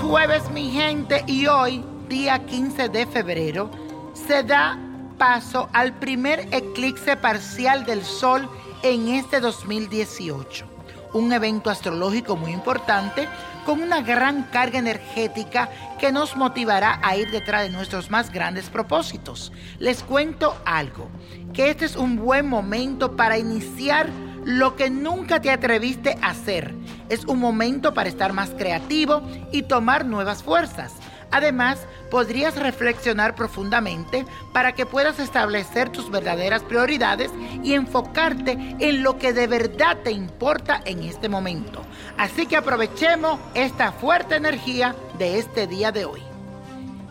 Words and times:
jueves, 0.00 0.50
mi 0.50 0.70
gente, 0.70 1.22
y 1.26 1.46
hoy, 1.46 1.84
día 2.08 2.44
15 2.44 2.88
de 2.88 3.06
febrero, 3.06 3.70
se 4.12 4.42
da 4.42 4.78
paso 5.16 5.68
al 5.72 5.94
primer 5.94 6.48
eclipse 6.52 7.16
parcial 7.16 7.84
del 7.84 8.04
Sol 8.04 8.48
en 8.82 9.08
este 9.08 9.40
2018. 9.40 10.66
Un 11.12 11.32
evento 11.32 11.70
astrológico 11.70 12.36
muy 12.36 12.52
importante 12.52 13.28
con 13.64 13.80
una 13.80 14.02
gran 14.02 14.42
carga 14.44 14.78
energética 14.78 15.70
que 16.00 16.10
nos 16.10 16.36
motivará 16.36 16.98
a 17.02 17.16
ir 17.16 17.30
detrás 17.30 17.62
de 17.62 17.70
nuestros 17.70 18.10
más 18.10 18.32
grandes 18.32 18.68
propósitos. 18.70 19.52
Les 19.78 20.02
cuento 20.02 20.56
algo, 20.64 21.08
que 21.52 21.70
este 21.70 21.84
es 21.84 21.96
un 21.96 22.16
buen 22.16 22.48
momento 22.48 23.16
para 23.16 23.38
iniciar 23.38 24.10
lo 24.44 24.76
que 24.76 24.90
nunca 24.90 25.40
te 25.40 25.50
atreviste 25.50 26.16
a 26.20 26.30
hacer. 26.30 26.74
Es 27.08 27.24
un 27.24 27.38
momento 27.38 27.94
para 27.94 28.08
estar 28.08 28.32
más 28.32 28.50
creativo 28.50 29.22
y 29.52 29.62
tomar 29.62 30.04
nuevas 30.04 30.42
fuerzas. 30.42 30.92
Además, 31.30 31.80
podrías 32.10 32.56
reflexionar 32.56 33.34
profundamente 33.34 34.24
para 34.52 34.72
que 34.72 34.86
puedas 34.86 35.18
establecer 35.18 35.88
tus 35.88 36.08
verdaderas 36.10 36.62
prioridades 36.62 37.32
y 37.62 37.74
enfocarte 37.74 38.76
en 38.78 39.02
lo 39.02 39.18
que 39.18 39.32
de 39.32 39.48
verdad 39.48 39.98
te 40.04 40.12
importa 40.12 40.80
en 40.84 41.02
este 41.02 41.28
momento. 41.28 41.82
Así 42.16 42.46
que 42.46 42.56
aprovechemos 42.56 43.40
esta 43.54 43.90
fuerte 43.90 44.36
energía 44.36 44.94
de 45.18 45.38
este 45.38 45.66
día 45.66 45.90
de 45.90 46.04
hoy. 46.04 46.22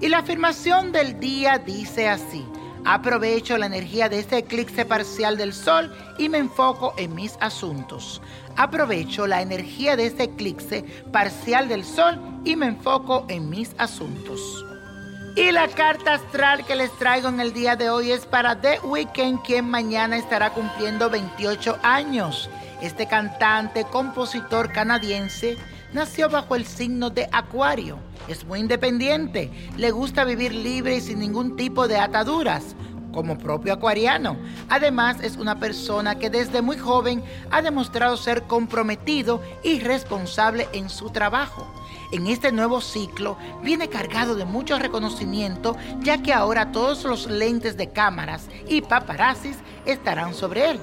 Y 0.00 0.08
la 0.08 0.18
afirmación 0.18 0.92
del 0.92 1.18
día 1.18 1.58
dice 1.58 2.08
así. 2.08 2.46
Aprovecho 2.86 3.56
la 3.56 3.64
energía 3.64 4.10
de 4.10 4.18
este 4.18 4.36
eclipse 4.36 4.84
parcial 4.84 5.38
del 5.38 5.54
Sol 5.54 5.90
y 6.18 6.28
me 6.28 6.36
enfoco 6.36 6.92
en 6.98 7.14
mis 7.14 7.38
asuntos. 7.40 8.20
Aprovecho 8.56 9.26
la 9.26 9.40
energía 9.40 9.96
de 9.96 10.06
este 10.06 10.24
eclipse 10.24 10.84
parcial 11.10 11.66
del 11.66 11.82
Sol 11.82 12.20
y 12.44 12.56
me 12.56 12.66
enfoco 12.66 13.24
en 13.28 13.48
mis 13.48 13.74
asuntos. 13.78 14.66
Y 15.34 15.50
la 15.50 15.66
carta 15.68 16.14
astral 16.14 16.66
que 16.66 16.76
les 16.76 16.92
traigo 16.98 17.28
en 17.28 17.40
el 17.40 17.54
día 17.54 17.74
de 17.74 17.88
hoy 17.88 18.12
es 18.12 18.26
para 18.26 18.60
The 18.60 18.80
Weeknd, 18.84 19.40
quien 19.42 19.68
mañana 19.68 20.18
estará 20.18 20.50
cumpliendo 20.50 21.08
28 21.08 21.78
años. 21.82 22.50
Este 22.82 23.08
cantante, 23.08 23.84
compositor 23.84 24.70
canadiense, 24.70 25.56
nació 25.94 26.28
bajo 26.28 26.56
el 26.56 26.66
signo 26.66 27.08
de 27.08 27.28
Acuario. 27.32 27.98
Es 28.28 28.44
muy 28.44 28.58
independiente, 28.58 29.50
le 29.76 29.92
gusta 29.92 30.24
vivir 30.24 30.52
libre 30.52 30.96
y 30.96 31.00
sin 31.00 31.20
ningún 31.20 31.56
tipo 31.56 31.86
de 31.88 31.98
ataduras, 31.98 32.74
como 33.12 33.38
propio 33.38 33.74
acuariano. 33.74 34.36
Además, 34.68 35.18
es 35.22 35.36
una 35.36 35.60
persona 35.60 36.18
que 36.18 36.30
desde 36.30 36.62
muy 36.62 36.76
joven 36.76 37.22
ha 37.52 37.62
demostrado 37.62 38.16
ser 38.16 38.42
comprometido 38.42 39.40
y 39.62 39.78
responsable 39.78 40.68
en 40.72 40.90
su 40.90 41.10
trabajo. 41.10 41.72
En 42.10 42.26
este 42.26 42.50
nuevo 42.50 42.80
ciclo 42.80 43.38
viene 43.62 43.88
cargado 43.88 44.34
de 44.34 44.44
mucho 44.44 44.78
reconocimiento, 44.78 45.76
ya 46.00 46.22
que 46.22 46.32
ahora 46.32 46.72
todos 46.72 47.04
los 47.04 47.26
lentes 47.30 47.76
de 47.76 47.90
cámaras 47.90 48.48
y 48.68 48.82
paparazzis 48.82 49.58
estarán 49.86 50.34
sobre 50.34 50.72
él. 50.72 50.80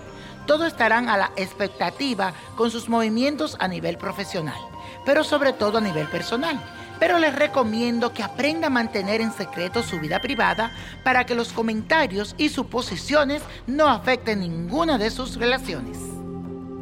Todos 0.48 0.68
estarán 0.68 1.09
a 1.09 1.18
la 1.18 1.31
expectativa 1.36 2.34
con 2.56 2.72
sus 2.72 2.88
movimientos 2.88 3.58
a 3.59 3.68
nivel 3.68 3.98
profesional 3.98 4.72
pero 5.06 5.24
sobre 5.24 5.54
todo 5.54 5.78
a 5.78 5.82
nivel 5.82 6.08
personal. 6.08 6.60
Pero 7.00 7.18
les 7.18 7.36
recomiendo 7.36 8.14
que 8.14 8.22
aprenda 8.22 8.68
a 8.68 8.70
mantener 8.70 9.22
en 9.22 9.32
secreto 9.32 9.82
su 9.82 10.00
vida 10.00 10.20
privada 10.20 10.72
para 11.04 11.26
que 11.26 11.34
los 11.34 11.52
comentarios 11.52 12.36
y 12.38 12.50
suposiciones 12.50 13.42
no 13.66 13.88
afecten 13.88 14.42
ninguna 14.42 14.98
de 14.98 15.10
sus 15.10 15.36
relaciones. 15.38 15.98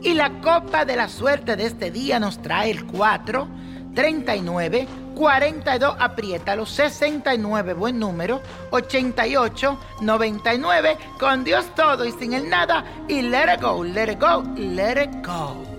Y 0.01 0.13
la 0.13 0.41
copa 0.41 0.85
de 0.85 0.95
la 0.95 1.09
suerte 1.09 1.55
de 1.55 1.65
este 1.65 1.91
día 1.91 2.19
nos 2.19 2.41
trae 2.41 2.71
el 2.71 2.85
4, 2.85 3.47
39, 3.95 4.87
42, 5.15 5.95
apriétalo, 5.99 6.65
69, 6.65 7.73
buen 7.73 7.99
número, 7.99 8.41
88, 8.71 9.79
99, 10.01 10.97
con 11.19 11.43
Dios 11.43 11.65
todo 11.75 12.05
y 12.05 12.11
sin 12.13 12.33
el 12.33 12.49
nada, 12.49 12.85
y 13.07 13.21
let 13.21 13.53
it 13.53 13.61
go, 13.61 13.83
let 13.83 14.11
it 14.11 14.19
go, 14.19 14.43
let 14.55 15.03
it 15.03 15.25
go. 15.25 15.78